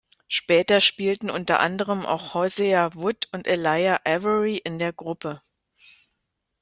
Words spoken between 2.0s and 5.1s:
auch Hosea Wood und Elijah Avery in der